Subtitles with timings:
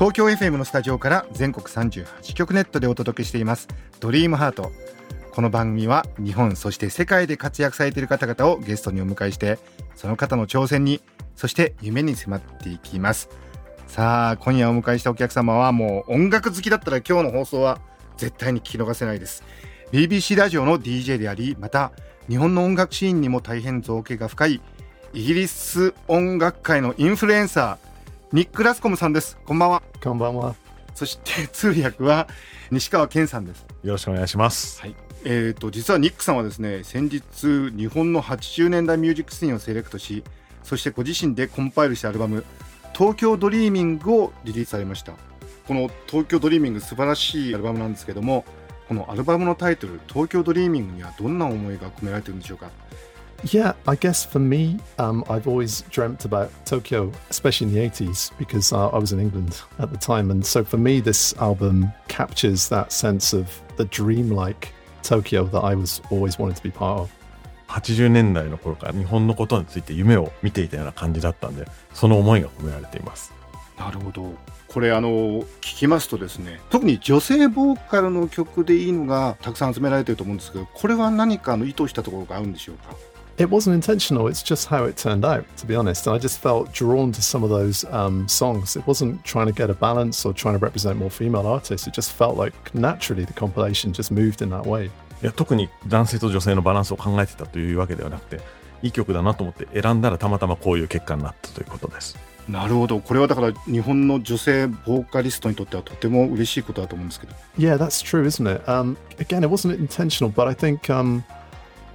[0.00, 3.68] 東京 FM のスタジオから全国38局ネットでお届けしています。
[4.00, 4.72] ドリームハート。
[5.30, 9.58] この番組は日本そして世界で活躍されている方々をゲストにお迎えして
[9.96, 11.02] その方の挑戦に
[11.36, 13.28] そして夢に迫っていきます。
[13.88, 17.78] さあ今夜お迎えしたお客様はもう音楽好きだったら今日の放送は
[18.16, 19.44] 絶対に聞き逃せないです。
[19.92, 21.92] BBC ラジオの DJ でありまた
[22.26, 24.62] 日本の音楽シーンにも大変造形が深い
[25.12, 27.89] イギリス音楽界のインフルエンサー
[28.32, 29.36] ニック・ラスコムさんです。
[29.44, 29.82] こんばんは。
[30.00, 30.54] こんばんは。
[30.94, 32.28] そして通訳は
[32.70, 33.66] 西川健さんです。
[33.82, 34.80] よろしくお願いします。
[34.80, 34.94] はい。
[35.24, 37.22] えー、と実はニックさんはですね先日
[37.76, 40.22] 日本の80年代ミュージックシーンをセレクトし
[40.62, 42.44] そしてご自身でコンパイルしたアルバム
[42.94, 45.14] 「東京ドリーミング」をリリースされました。
[45.66, 48.44] この「東京ドリーミング」素晴らしいアルバムなんですけども
[48.86, 52.70] このアルバムのタイトル「東京ドリーミング」にはどんな思いが込められてるんでしょうか？
[53.44, 58.70] Yeah, I guess for me, um, I've always dreamt about Tokyo, especially in the 80s, because
[58.72, 60.30] uh, I was in England at the time.
[60.30, 65.74] And so for me, this album captures that sense of the dreamlike Tokyo that I
[65.74, 67.10] was always wanted to be part of.
[67.68, 73.32] 80年代の頃から日本のことについて夢を見ていたような感じだったんでその思いが込められています
[73.78, 74.34] なるほど
[74.66, 82.96] これあの聞きますとですね特に女性ボーカルの曲でいいのがたくさん集められてると思うんですけどこれは何かの意図したところがあるんでしょうか
[83.39, 86.07] It wasn't intentional, it's just how it turned out, to be honest.
[86.07, 88.77] And I just felt drawn to some of those um, songs.
[88.77, 91.85] It wasn't trying to get a balance or trying to represent more female artists.
[91.85, 94.89] It just felt like naturally the compilation just moved in that way.
[95.21, 98.43] いや特に男性と女性のバランスを考えてたというわけではなくて
[98.81, 102.17] いい曲だなと思って選んだらたまたまこういう結果になったということです
[102.47, 108.63] なるほどこれはだから日本の女性ボーカリストにとってはとても嬉しいことだと思うんですけど Yeah, that's true, isn't it?
[108.69, 111.23] Um, again, it wasn't intentional, but I think, um,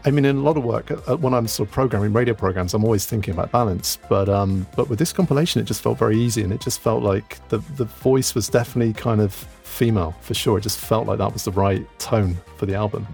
[0.08, 0.90] I mean, in a lot of work,
[1.20, 3.98] when I'm sort of programming radio programs, I'm always thinking about balance.
[4.08, 7.02] But um, but with this compilation, it just felt very easy, and it just felt
[7.02, 10.60] like the the voice was definitely kind of female for sure.
[10.60, 13.08] It just felt like that was the right tone for the album.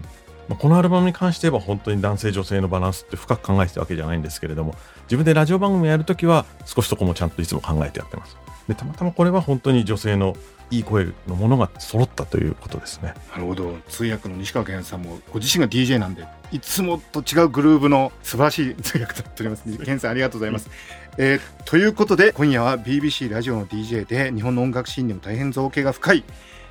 [0.58, 8.36] このアルバムに関して言えば本当に男性女性のバランスって深く考えてたわけじゃないんですけれども自分でラジオ番組やるときは少しそこもちゃんといつも考えてやってます
[8.68, 10.36] でたまたまこれは本当に女性の
[10.72, 13.12] いい声のものが揃ったということですね。
[13.30, 13.76] なるほど。
[13.88, 19.78] 通訳の西川健さんもご自身が DJ なんでいつもと違うグルーヴの素晴らしい通訳となっております。
[19.84, 20.70] 健さんありがとうございます、
[21.18, 26.24] えーということで今夜は BBC ラジオの DJ で日本の音楽シーンにも大変造詣が深い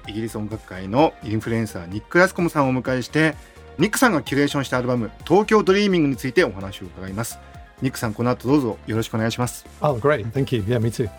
[0.08, 3.36] イギリス音楽界のインフルエンサーニック・ラスコムさんをお迎えして
[3.78, 7.38] ニックさんがキュレーションしたアルバム「東京ドリーミング」についてお話を伺います。
[7.82, 9.66] ニックさんこの後どうぞよろしくお願いします。
[9.82, 10.30] Oh, great!
[10.32, 10.64] Thank you.
[10.64, 11.10] Yeah, me too.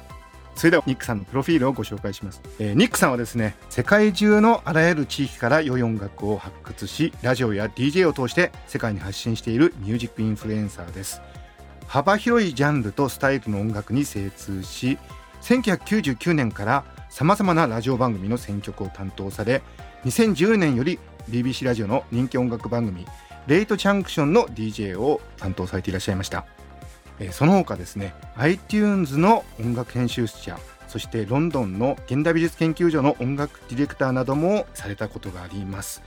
[0.54, 11.20] それではニックさんのプロフィールをご紹介します、えーニックさんはですね世界中のあらゆる地域から良い音楽を発掘しラジオや DJ を通して世界に発信しているミュージックインフルエンサーです。
[11.92, 14.96] 幅広いジャンルとスタイルの音楽に精通し
[15.42, 19.60] 1999年からさまざまなラジオ番組の選曲を担当され
[20.06, 20.98] 2010年より
[21.28, 23.06] BBC ラジオの人気音楽番組
[23.46, 26.46] 「レイトジャンクション」の DJ を担当されていらっしゃいました。
[27.24, 36.02] えその他ですね iTunes の音楽編集者そしてロンドンの現代美術研究所の音楽ディレクターなどもされたことがあります。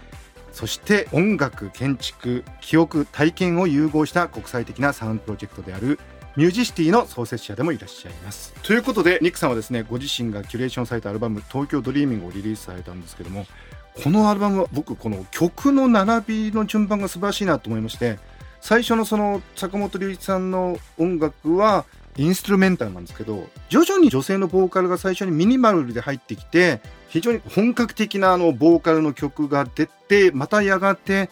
[0.52, 6.00] そして音楽建築記憶体験を融合した国際的なサウンドプロジェクトである
[6.36, 8.54] ミュージシティの創設者でもいらっしゃいます。
[8.62, 13.48] ということでニックさんはですねご自身がキュレーションされたアルバム「東京ドリーミング」をリリースされたんですけども
[14.04, 18.20] このアルバムは僕この曲の並びの順番が素晴らしいなと思いまして
[18.66, 21.86] 最初のその坂本龍一さんの音楽は
[22.18, 31.30] インストゥルメンタルなんですけど徐々に女性のボーカルが最初にミニマルで入ってきて非常に本格的なあのボーカルの曲が出てまたやがて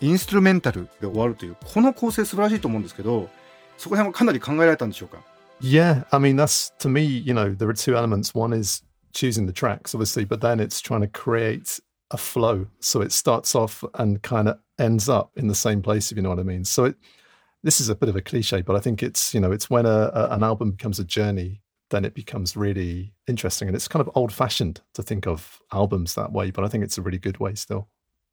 [0.00, 3.30] インストゥルメンタルで終わるというこの構成素晴らしいと思うんですけど
[3.78, 5.18] そこら辺はかなり考えられたんでしょうか
[5.60, 8.32] ？Yeah, I mean that's to me, you know, there are two elements.
[8.32, 11.80] One is choosing the tracks, obviously, but then it's trying to create
[12.12, 12.68] a flow.
[12.78, 16.22] So it starts off and kind of ends up in the same place, if you
[16.22, 16.64] know what I mean.
[16.64, 16.96] So it
[17.62, 19.86] this is a bit of a cliche, but I think it's you know it's when
[19.86, 24.00] a, a an album becomes a journey, then it becomes really interesting, and it's kind
[24.00, 27.18] of old fashioned to think of albums that way, but I think it's a really
[27.18, 27.88] good way still.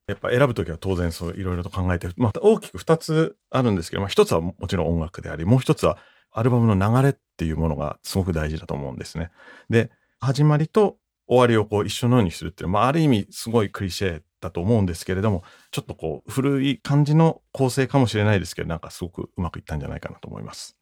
[0.05, 5.97] やっぱ選ぶときは当然そういろいろと考えて、また大きく二つあるんですけど、まあ一つはもちろん音楽であり、もう一つは
[6.31, 9.31] アルバムの流れっていうものがすごく大事だと思うんですね。
[9.69, 10.97] で、始まりと
[11.27, 20.75] 終わりをこう一緒のようにするっていう、まあ、ある意味すごいクリシェだと思うんですけれども、ちょっとこう古い感じの構成かもしれないですけど、なんかすごくうまくいったんじゃないかなと思います。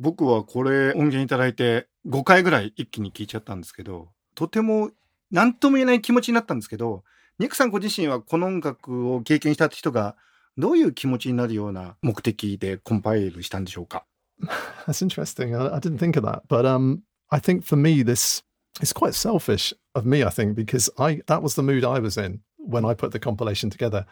[0.00, 4.90] 僕はこれ音源いただいて5回ぐらい一気に聞いちゃったんですけど、とても
[5.30, 7.04] 何とも言えない気持ちになったんですけど、
[7.38, 10.16] ニックさんご自身はこの音楽を経験した人が
[10.56, 14.04] どういう気持ちになるような目的でコンパイルしたんでしょうか？
[14.86, 15.54] That's interesting.
[15.56, 16.42] I, I didn't think of that.
[16.48, 18.42] But um, I think for me, this
[18.80, 22.16] is quite selfish of me, I think, because I that was the mood I was
[22.16, 24.06] in when I put the compilation together.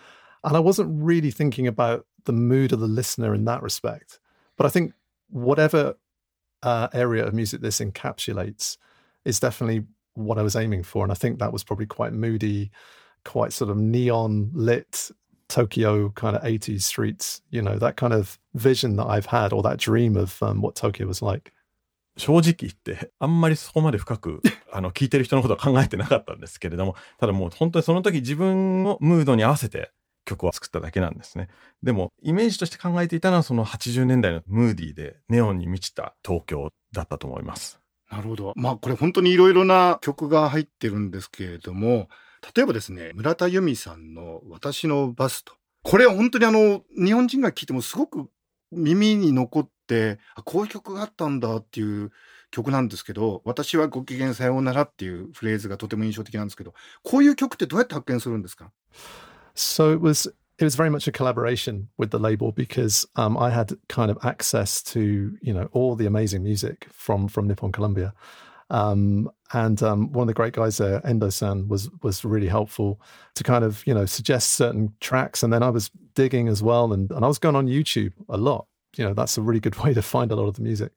[0.44, 4.18] And I wasn't really thinking about the mood of the listener in that respect.
[4.56, 4.92] But I think
[5.30, 5.94] whatever
[6.62, 8.76] uh, area of music this encapsulates
[9.24, 9.84] is definitely
[10.14, 11.04] what I was aiming for.
[11.04, 12.70] And I think that was probably quite moody,
[13.24, 15.10] quite sort of neon lit
[15.48, 19.62] Tokyo kind of 80s streets, you know, that kind of vision that I've had or
[19.62, 21.52] that dream of um, what Tokyo was like.
[22.16, 24.42] 正直言ってあんまりそこまで深く
[24.72, 29.92] あの聞いてる人のことは考えてなかったんですけれどもただもう本当にその時自分のムードに合わせて
[30.24, 31.48] 曲を作っただけなんですね。
[31.82, 37.80] でもイメージとして考えていたのはその80年代のムーディーでネオンに満ちた東京だったと思います。
[38.10, 38.52] なるほど。
[38.56, 42.08] まあこれ本当にいろいろな曲が入ってるんですけれども
[42.54, 48.28] 例えばですね村田由美さんの「私のバス」とこれは本当にあの日本人が聴いてもすごく
[48.70, 52.11] 耳に残って、あ、こういう曲があったんだっていう
[52.51, 58.71] 曲なんですけど、私はご機嫌さようならっていうフレーズがとても印象的なんですけど、こういう曲ってどうやって発見するんですか
[59.55, 63.49] So it was it was very much a collaboration with the label because um, I
[63.49, 68.13] had kind of access to you know all the amazing music from from Nippon Columbia.
[68.69, 72.99] Um, and um, one of the great guys there, Endo-san, was was really helpful
[73.35, 76.91] to kind of you know suggest certain tracks, and then I was digging as well,
[76.91, 78.67] and, and I was going on YouTube a lot.
[78.96, 80.92] You know, that's a really good way to find a lot of the music.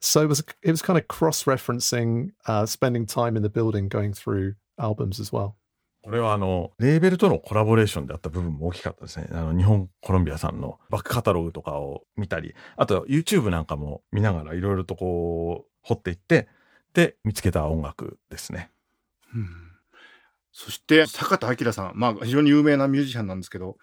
[0.00, 3.88] So it was it was kind of cross referencing, uh, spending time in the building,
[3.88, 5.56] going through albums as well.
[6.02, 9.28] これはあの、レーベルとのコラボレーションであった部分も大きかったですね。
[9.32, 16.48] あの、日本コロンビアさんのバックカタログとかを見たり、あと YouTube なんかも見ながらいろいろとこう、掘っていって、
[16.92, 18.70] で見つけた音楽ですね。
[19.34, 19.48] うん、
[20.52, 23.76] そして坂田明さん、まあ、非常に有名なミュージシャンなんですけど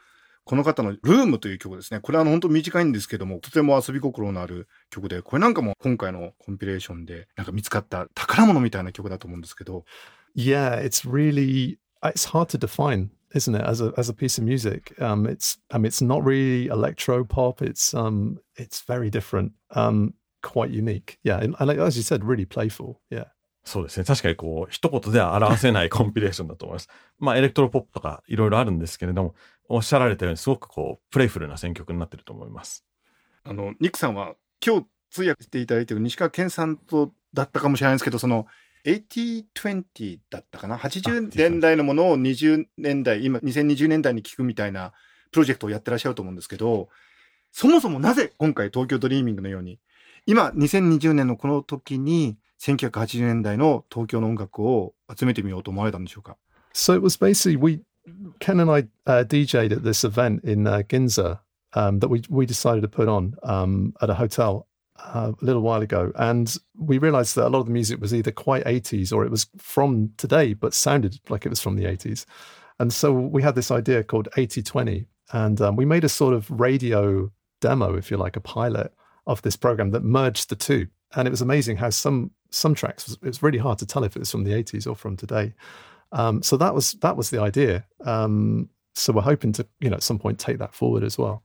[0.43, 9.85] この方の「ルームという曲ですねこれは本当短いんですけどもとても遊び心のある曲でこれなんかも今回のコンピレーションでなんか見つかった宝物みたいな曲だと思うんですけど。
[10.35, 14.95] Yeah, it's really it's hard to define isn't it as a as a piece of music
[14.99, 20.13] um it's I mean it's not really electro pop it's um it's very different um
[20.41, 21.19] quite unique.
[21.23, 22.99] Yeah, and, and as you said, really playful.
[23.09, 23.25] Yeah.
[23.63, 24.05] そうですね。
[24.05, 26.89] 確かにこう、一言では表せないコンピレーションだと思います。
[27.19, 29.35] まあ、エレクトロポップとかいろいろあるんですけれども、
[29.73, 32.85] おっしゃられたようにすごくこう、 playful な選曲になってると思います。
[33.43, 34.35] あの、ニックさんは
[34.65, 38.47] 今日通訳していただいている西川健さんとだったかもしれないんですけど、その、
[38.85, 44.93] 8020だったかな ?80 年代のものを20年代、今、2020年代に聞くみたいな
[45.31, 46.89] プロジェクトをやってらっしゃると思うんですけど、
[47.51, 49.79] そもそもなぜ今回東京ドリーミングのように
[50.27, 56.37] 今、2020年のこの時に、1980年代の東京の音楽を集めてみようと思われたんでしょうか
[56.73, 57.81] ？So it was basically, we,
[58.39, 61.39] Ken and I uh, DJed at this event in uh, Ginza
[61.73, 64.67] um, that we, we decided to put on um, at a hotel
[64.97, 66.11] uh, a little while ago.
[66.15, 69.31] And we realized that a lot of the music was either quite 80s or it
[69.31, 72.25] was from today, but sounded like it was from the 80s.
[72.79, 75.05] And so we had this idea called 8020.
[75.33, 78.93] And um, we made a sort of radio demo, if you like, a pilot
[79.27, 80.87] of this program that merged the two.
[81.15, 84.15] And it was amazing how some some tracks it was really hard to tell if
[84.15, 85.53] it was from the 80s or from today.
[86.11, 87.85] Um, so that was that was the idea.
[88.05, 91.41] Um, so we're hoping to you know at some point take that forward as well.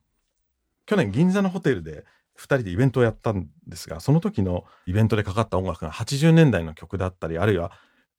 [0.86, 2.04] 去年銀座のホテルで
[2.38, 7.72] 2人でイベントをやったんですがその時のイベントでかかった音楽が80年代の曲だったりあるいは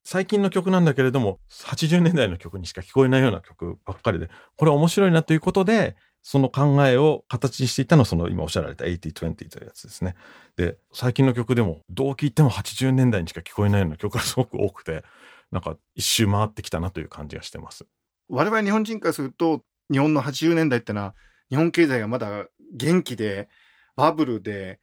[0.03, 5.95] 最近の曲なんだけれども80年代の曲にしか聞こえないような曲ばっかりでこれ面白いなということで
[6.29, 10.15] その考えを形にしていたのはその今おっしゃられた8020というやつですね。
[10.57, 15.05] で、最近の曲でもどう聴いても80年代にしか聞こえないような曲がすごく多くて、
[15.51, 17.85] なんか一周回ってきたなという感じがしてます。
[18.29, 21.15] 我々日本人からすると、日本の80年代ってのは、
[21.49, 23.49] 日本経済がまだ元気で、
[23.95, 24.79] バブルで、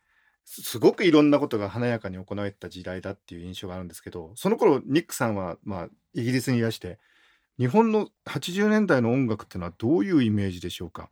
[0.46, 6.98] すごくいろんなことが華やかに行われた時代だっていう印象があるんですけど、その頃ニックさんは、まあ、イギリスにいらして、
[7.58, 11.10] 日本の80年代の音楽っていうのはどういうイメージでしょうか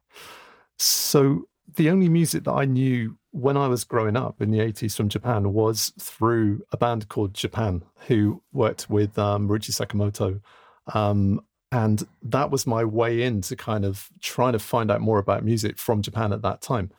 [0.79, 1.43] ？So
[1.75, 5.09] the only music that I knew when I was growing up in the 80s from
[5.09, 10.41] Japan was through a band called Japan, who worked with um, Ruchi Sakamoto.
[10.95, 11.41] Um,
[11.73, 15.79] and that was my way into kind of trying to find out more about music
[15.79, 16.91] from Japan at that time.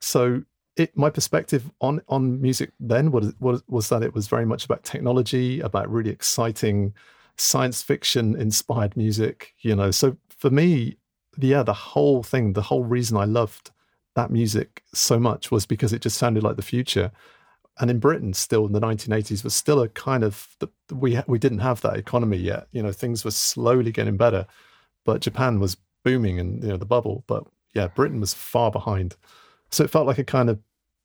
[0.00, 0.44] So
[0.76, 4.64] it my perspective on on music then was, was was that it was very much
[4.64, 6.94] about technology, about really exciting
[7.36, 9.54] science fiction inspired music.
[9.58, 10.98] You know, so for me,
[11.38, 13.72] yeah, the whole thing, the whole reason I loved
[14.15, 17.11] that music so much was because it just sounded like the future.
[17.79, 20.57] And in Britain, still in the 1980s, was still a kind of
[20.91, 22.67] we we didn't have that economy yet.
[22.71, 24.47] You know, things were slowly getting better,
[25.05, 27.23] but Japan was booming and you know the bubble.
[27.27, 27.43] But
[27.75, 29.15] yeah, Britain was far behind.
[29.69, 30.59] So it felt like a kind of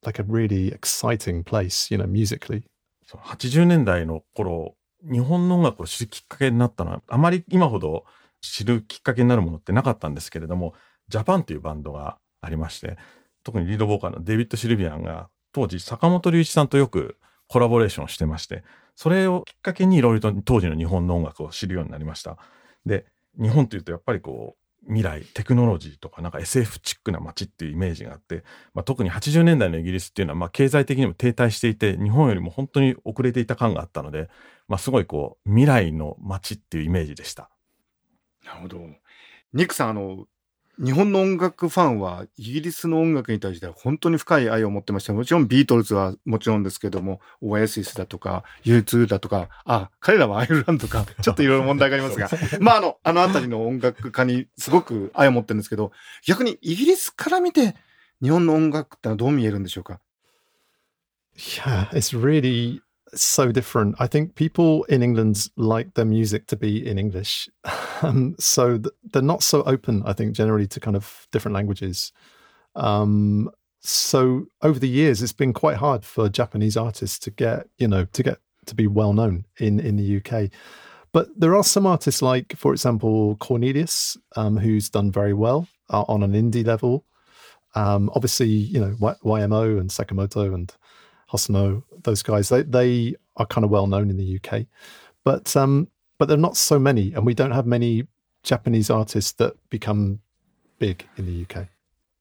[0.04, 2.64] like a really exciting place, you know, musically.
[3.06, 8.06] 80年代の頃、日本の音楽を知るきっかけになったのは、あまり今ほど
[8.40, 10.74] 知るきっかけになるものってなかったんですけれども、
[11.08, 12.97] ジャパンというバンドが ありまして、
[13.43, 17.17] 特にリードボーカルのデビッド・シルビアンが当時坂本龍一さんとよく
[17.47, 18.63] コラボレーションしてまして、
[18.95, 22.37] それをきっかけにいろいろと当時の日本の音楽を知るようになりました。
[22.85, 23.05] で、
[23.39, 34.29] 日本というとやっぱりこう、未来テクノロジーとかなんか SF チックな街っていうイメージがあって、まあ、特に80年代のイギリスっていうのはまあ経済的にも停滞していて日本よりも本当に遅れていた感があったので、
[34.67, 37.49] まあ、すごいこう未来の街っていうイメージでした。
[38.45, 38.79] なるほど。
[39.53, 40.25] ニックさんあの
[40.79, 45.13] 日本の音楽ファンはイギリスの音楽に対しては本当に深い愛を持ってました。
[45.13, 51.05] もちろんビートルズはもちろんですけどもオアシスだとか U2 だとかあ彼らはアイルランドか。
[51.21, 52.29] ちょっといろいろ問題がありますが
[52.59, 55.91] まああのあの辺りの音楽家にすごく愛を持ってるんですけど
[56.23, 57.75] 逆にイギリスから見て
[58.21, 59.99] 日本の音楽ってのはどう見えるんでしょうか
[61.35, 62.81] ？Yeah, it's really
[63.13, 63.95] so different.
[63.99, 67.49] I think people in England like their music to be in English.
[68.03, 72.11] Um, so th- they're not so open, I think, generally to kind of different languages.
[72.75, 73.49] Um,
[73.79, 78.05] so over the years, it's been quite hard for Japanese artists to get, you know,
[78.05, 78.37] to get
[78.67, 80.51] to be well known in, in the UK.
[81.11, 86.03] But there are some artists like, for example, Cornelius, um, who's done very well uh,
[86.07, 87.03] on an indie level.
[87.73, 90.71] Um, obviously, you know, y- YMO and Sakamoto and
[91.31, 94.65] Hosno, those guys, they they are kind of well known in the UK,
[95.23, 98.07] but um, but there are not so many, and we don't have many
[98.43, 100.19] Japanese artists that become
[100.79, 101.67] big in the UK.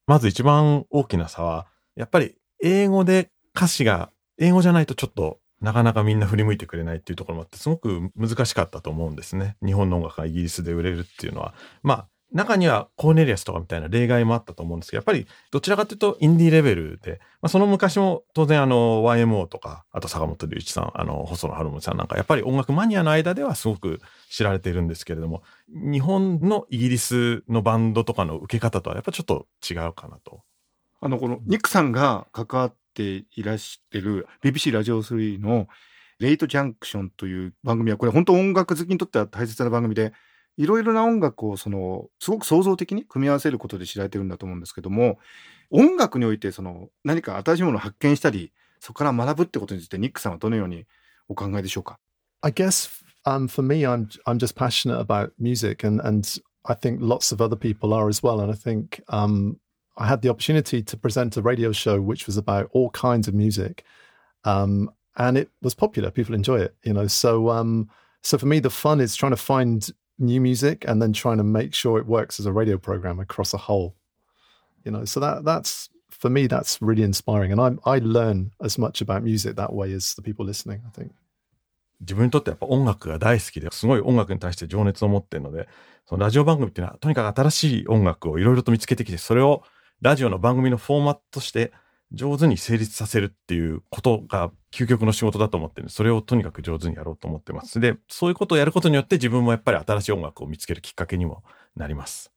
[0.07, 9.57] まず一番大きな差は、やっぱり英語で歌詞が英語じゃないとちょっとなかなかみんな振り向いてくれないっていうところもあって、すごく難しかったと思うんですね。
[9.65, 11.53] 日本の音楽がイギリスで売れるっていうのは。
[11.81, 30.41] まあ、中にはコーネリアスとかみたいな例外もあったと思うんですけど、やっぱりどちらかというとインディーレベルで、まあ、その昔も当然あの YMO とか、あと坂本龍一さん、あの細野晴臣さんなんか、やっぱり音楽マニアの間ではすごく知られているんですけれども、日本のイギリスのバンドとかの受け方とはやっぱちょっと違うかなと。
[30.99, 35.67] あの、このニックさんが関わっていらしてる BBC ラジオ3の
[36.19, 40.13] レイトジャンクションという番組は、これ本当音楽好きにとっては大切な番組で、
[40.57, 45.19] いろいろな音楽をそのすごく創造的に組み合わせることで知られてるんだと思うんですけども
[45.69, 50.85] 音楽においてその何か新しいものを発見したりそこから学ぶってことについてニックさんはどのように
[51.29, 51.99] お考えでしょうか
[52.41, 52.89] I guess
[53.25, 56.27] um, for me I'm I'm just passionate about music and and
[56.65, 59.57] I think lots of other people are as well and I think um,
[59.97, 63.33] I had the opportunity to present a radio show which was about all kinds of
[63.33, 63.83] music
[64.43, 67.89] um, and it was popular people enjoy it you know so um,
[68.21, 71.43] so for me the fun is trying to find new music and then trying to
[71.43, 73.93] make sure it works as a radio program across a whole
[74.83, 78.79] you know so that that's for me that's really inspiring and i i learn as
[78.79, 81.11] much about music that way as the people listening i think
[81.99, 85.67] 自分にとってやっぱ音楽が大好きですごい音楽に対して情熱を持ってるので
[86.07, 89.63] そのラジオ番組っていうのはとにかく新しい音楽をいろいろと見つけてきてそれを
[90.01, 91.71] ラジオの番組のフォーマットとして
[92.13, 97.79] 上手に成立させるっていうことが究極の仕事だと思ってるんで、それをとにかく上手にやろうと思ってます。
[97.79, 101.43] で、そういうことをやることによって自分もやっぱり新しい音楽を見つけるきっかけにも
[101.75, 102.31] なります。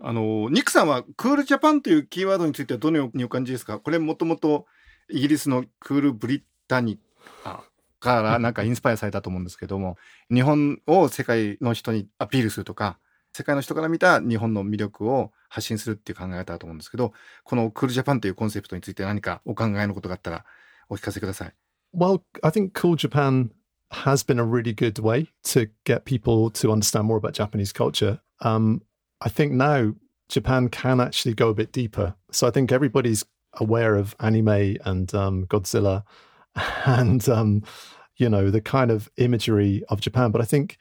[0.00, 4.66] あの、ニックさんはクールジャパンというキーワードについてはどのようにお感じですかこれもともと
[5.10, 7.00] イギリスのクールブリタニ
[7.44, 7.62] ア
[7.98, 9.96] からなんかインスパイアされたと思うんですけども、
[10.32, 12.98] 日本を世界の人にアピールするとか、
[13.32, 17.13] 世界の人から見た日本の魅力を発信するっていう考え方だと思うんですけど、
[17.43, 20.45] このクールジャパンというコンセプトについて何かお考えのことがあったら
[20.89, 21.53] お聞かせください。
[21.95, 23.51] Well, I think Cool Japan
[23.91, 28.19] has been a really good way to get people to understand more about Japanese culture.
[28.41, 28.81] Um,
[29.21, 29.93] I think now
[30.27, 32.15] Japan can actually go a bit deeper.
[32.31, 33.23] So I think everybody's
[33.59, 36.03] aware of anime and um, Godzilla
[36.85, 37.63] and, um,
[38.17, 40.31] you know, the kind of imagery of Japan.
[40.31, 40.77] But I think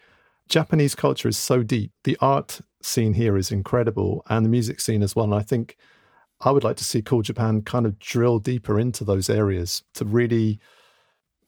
[0.48, 1.92] Japanese culture is so deep.
[2.04, 5.26] The art scene here is incredible and the music scene as well.
[5.26, 5.78] And I think
[6.42, 10.06] I would like to see Cool Japan kind of drill deeper into those areas to
[10.06, 10.60] really,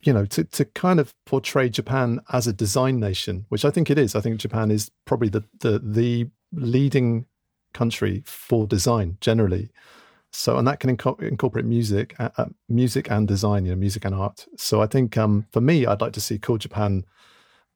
[0.01, 3.89] you know, to, to kind of portray Japan as a design nation, which I think
[3.89, 4.15] it is.
[4.15, 7.25] I think Japan is probably the, the, the leading
[7.73, 9.69] country for design generally.
[10.31, 14.05] So, and that can inco- incorporate music, uh, uh, music and design, you know, music
[14.05, 14.45] and art.
[14.57, 17.03] So, I think um, for me, I'd like to see Cool Japan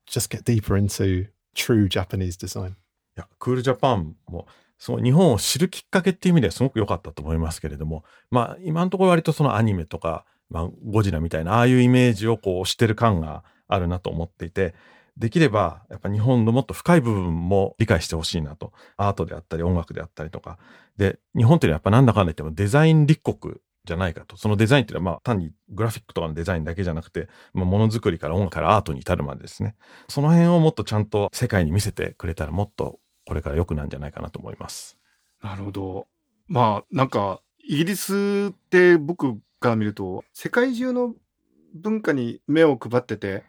[0.10, 2.72] just get deeper into true Japanese design.
[2.72, 2.74] い
[3.18, 14.74] や、クールジャパンも、そう、日本を知るきっかけっていう意味ではすごく良かったと思いますけれども、まあ、今のところ割とそのアニメとか、まあ、ゴジラみたいな、ああいうイメージをこう、してる感があるなと思っていて、
[15.18, 18.74] できれば、やっぱ日本のもっと深い部分も理解してほしいなと。
[18.98, 20.58] アートであったり、音楽であったりとか。
[20.98, 24.38] で、日本っていうのはやっぱなんだかんだ言ってもデザイン立国じゃないかと。
[24.38, 29.76] そのデザインっていうのはまあ単にグラフィックとかのデザインだけじゃなくて、まあ、ものづくりから音楽からアートに至るまでですね。
[30.08, 34.98] その辺をもっとちゃんと世界に見せてくれたらもっとこれから良くなるんじゃないかなと思います。
[35.42, 36.08] なるほど。
[36.48, 41.16] まあ、なんか、イギリスって僕から見ると、世界中の
[41.74, 43.44] 文化に目を配ってて、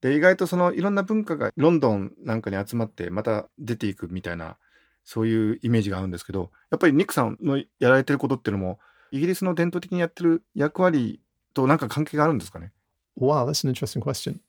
[0.00, 4.56] で、意外とそのいろんな文化がロンドンなんかに集まってまた出ていくみたいな、
[5.04, 8.78] そういうイメージがあるんですけど、やっぱりニックさんのやられてることっていうのも、
[9.11, 11.19] イギリスの伝統的にやってる役割
[11.53, 12.71] となんか関係があるんですかね
[13.19, 14.39] Wow, that's an interesting question.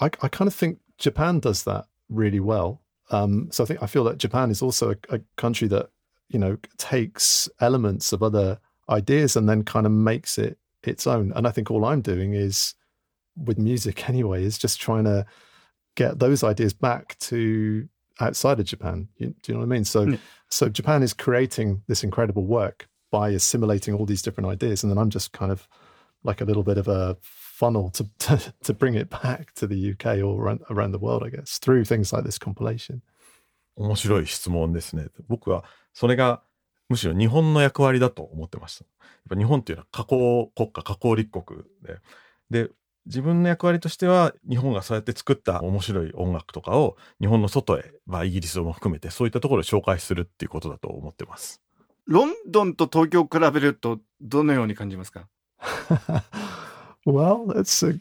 [0.00, 2.80] I, I kind of think Japan does that really well.
[3.10, 5.90] Um, so I think I feel that Japan is also a, a country that
[6.28, 11.32] you know takes elements of other ideas and then kind of makes it its own.
[11.36, 12.74] And I think all I'm doing is
[13.36, 15.26] with music anyway is just trying to
[15.94, 17.86] get those ideas back to
[18.18, 19.08] outside of Japan.
[19.18, 19.84] You, do you know what I mean?
[19.84, 20.18] So Mm.
[20.48, 24.97] so Japan is creating this incredible work by assimilating all these different ideas, and then
[24.97, 25.67] I'm just kind of
[26.23, 29.91] like a little bit of a funnel to to, to bring it back to the
[29.91, 33.01] UK or around, around the world, I guess, through things like this compilation.
[33.75, 35.07] 面白い質問ですね。
[35.27, 35.63] 僕は
[35.93, 36.41] それが
[36.89, 38.85] むしろ日本の役割だと思ってました。
[38.85, 41.99] やっぱ日本っていうのは加工国家、加工立国で。
[42.49, 42.71] で、
[43.05, 51.60] 自分の役割としては日本がそうやって作った面白い音楽とかを日本の外へ、まあイギリスも含めてそういったところを紹介するっていうことだと思ってます。
[52.06, 55.26] ロンドンと東京を比べるとどのように感じますか
[57.06, 57.98] well, that's a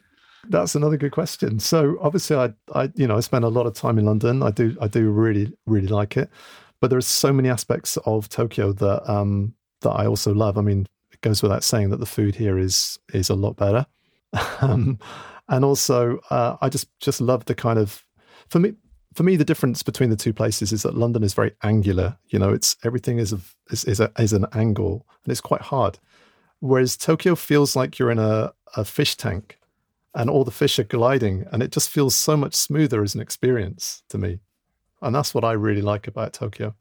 [0.50, 1.60] that's another good question.
[1.60, 4.44] So obviously, I I you know I spend a lot of time in London.
[4.44, 6.29] I do I do really really like it,
[6.79, 10.57] but there are so many aspects of Tokyo that um that I also love.
[10.57, 13.85] I mean, it goes without saying that the food here is is a lot better,
[14.61, 15.00] um,
[15.50, 18.05] and also uh, I just just love the kind of
[18.50, 18.74] for me
[19.14, 22.18] for me the difference between the two places is that London is very angular.
[22.27, 23.40] You know, it's everything is a,
[23.72, 26.00] is is, a, is an angle, and it's quite hard.
[26.59, 29.57] Whereas Tokyo feels like you're in a, a fish tank
[30.16, 33.22] and all the fish are gliding, and it just feels so much smoother as an
[33.22, 34.40] experience to me.
[35.01, 36.74] And that's what I really like about Tokyo.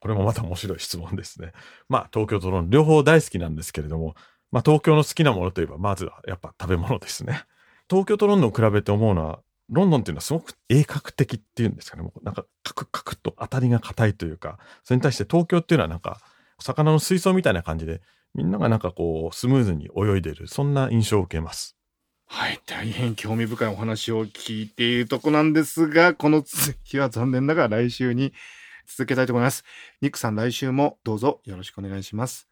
[0.00, 1.52] これもまた面白い質問ですね。
[1.88, 4.14] まあ東京とロンドン両方大好きなんですけれども、
[4.52, 7.42] まあ東京の好きなものといえばまずはやっぱ食べ物ですね。
[7.90, 12.03] 東京とロンドンを比べて思うのは、 ロンドンっていうのはすごく鋭角的っていうんですかね。
[12.03, 16.21] もうなんかカクカクと当たりが硬いというか、それに対して東京っていうのはなんか
[16.59, 18.01] 魚の水槽みたいな感じで、
[18.33, 21.77] みんながなんかこうスムーズに泳いでる、そんな印象を受けます。
[22.25, 28.33] はい、大変興味深いお話を聞いているとこなんですが、この続きは残念ながら来週に
[28.87, 29.63] 続けたいと思います。
[30.01, 32.47] ニックさん、来週もどうぞよろしくお願いします。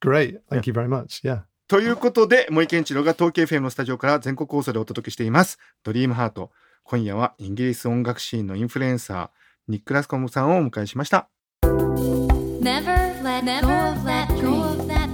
[0.00, 0.40] Great.
[0.50, 1.22] Thank you very much.
[1.22, 1.42] Yeah.
[1.66, 5.58] ということで、森健一郎が東京 FM のスタジオから全国放送でお届けしています。
[5.82, 6.50] ドリームハート。
[6.82, 9.28] 今夜はイギリス音楽シーンのインフルエンサー、
[9.68, 11.30] ニック・ラスコムさんをお迎えしました。
[11.62, 14.28] Never let go of that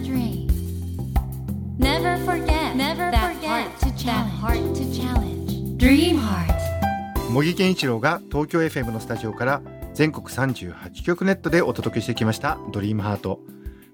[0.02, 0.48] dream.
[1.78, 2.98] Never forget that
[3.30, 5.76] heart to challenge.
[5.78, 6.60] Dream Heart.
[7.30, 9.62] 茂木健一郎が東京 FM のスタジオから
[9.94, 13.40] 全国38局ネットでお届けしてきました「ドリームハート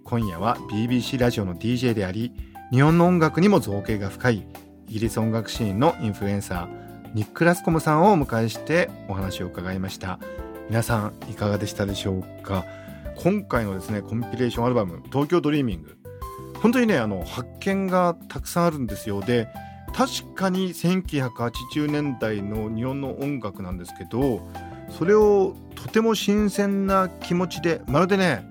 [0.08, 2.32] 今夜は BBC ラジオの DJ であり
[2.70, 4.46] 日本の音楽にも造詣が深い
[4.86, 10.20] イギリス音楽シーンのインフルエンサーニック・ラスコムさんをお迎えしてお話を伺いました。
[10.68, 12.64] 皆さんいかがでしたでしょうか？
[13.16, 15.96] 今回のですねコンピレーションアルバム「東京ドリーミング」
[16.62, 19.20] 本当にねあの発見がたくさんあるんですよ。
[19.22, 19.48] で
[19.92, 24.46] 確かに1980年代の日本の音楽なんですけど
[24.88, 28.48] それをとても新鮮な気持ちでまるでね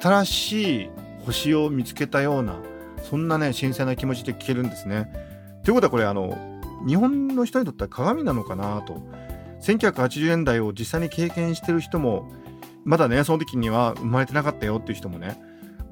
[0.00, 0.90] 新しい
[1.24, 2.56] 星を見つけたような
[3.02, 5.12] そんなね新鮮な気持ちで聴けるんですね。
[5.64, 6.36] ということはこれあの
[6.86, 9.02] 日本の人にとっては鏡なのかなと。
[9.60, 12.28] 1980年代を実際に経験してる人も
[12.84, 15.40] まだねその時には生まれてなかったよっていう人もね。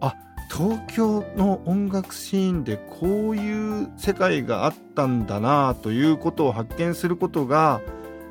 [0.01, 0.15] あ
[0.51, 7.81] 東京の音楽シーンでこういう世界があったんだなということを発見することが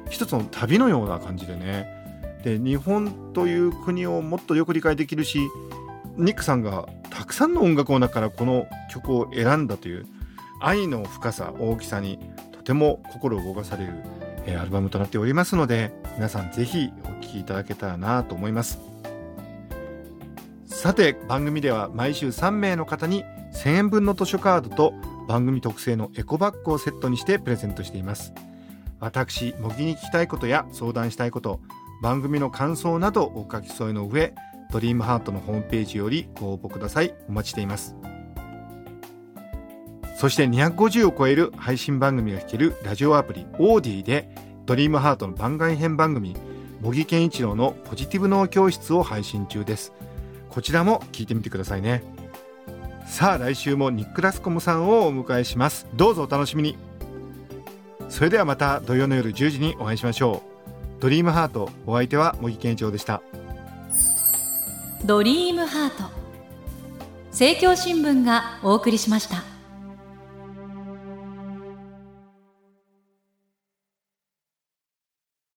[0.10, 1.98] 一つの旅のような感じでね。
[2.43, 5.49] で日本という国をもっとよく理解できるし
[6.17, 10.06] ニックさんがたくさんの音楽の中からこの曲を選んだという
[10.62, 12.19] 愛の深さ大きさに
[12.52, 13.93] とても心を動かされる、
[14.45, 18.80] えーアルバムとなっておりますので皆さんぜひお聴きいただけたらなと思います。
[20.65, 24.93] さて番組では毎週3名の方に1000円分の図書カードと
[25.28, 28.34] 番組特製のエコバッグをセットにしてプレゼントしています。
[28.99, 31.60] 私模擬に聞きたいことや相談したいこと
[32.01, 34.33] 番組の感想などお書き添えの上
[34.71, 37.13] ドリームハートのホームページよりご応募ください。
[37.27, 37.95] お待ちしています。
[40.15, 44.29] そして250を超える配信番組が聞けるラジオアプリオーディで
[44.65, 46.35] ドリームハートの番外編番組
[46.81, 49.93] 茂木健一郎のポジティブ脳教室を配信中です。
[50.49, 52.03] こちらも聞いてみてくださいね。
[53.05, 55.88] さあ来週もニックラスコムさんをお迎えします。
[55.95, 56.77] どうぞお楽しみに。
[58.07, 60.59] それではまた土曜の夜10時にお会いしましょう。
[60.99, 61.69] ドリームハート。
[61.85, 63.21] お相手は茂木健一郎でした。
[65.05, 66.03] ドリームハート。
[67.31, 69.48] 政教新聞がお送りしました。